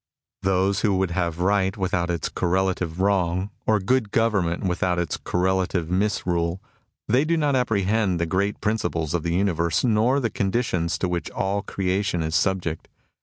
Those 0.41 0.79
who 0.79 0.95
would 0.95 1.11
have 1.11 1.41
right 1.41 1.77
without 1.77 2.09
its 2.09 2.27
correlative, 2.27 2.99
wrong; 2.99 3.51
or 3.67 3.79
good 3.79 4.09
government 4.09 4.63
without 4.63 4.97
its 4.97 5.15
correlative, 5.15 5.91
misrule,— 5.91 6.59
they 7.07 7.23
do 7.23 7.37
not 7.37 7.55
apprehend 7.55 8.19
the 8.19 8.25
great 8.25 8.59
principles 8.61 9.13
of 9.13 9.21
the 9.21 9.35
universe 9.35 9.83
nor 9.83 10.19
the 10.19 10.31
conditions 10.31 10.97
to 10.97 11.07
which 11.07 11.29
all 11.29 11.61
creation 11.61 12.23
is 12.23 12.33
subject. 12.33 12.87